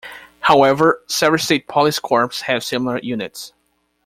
[0.39, 3.53] However, several state police corps have similar units.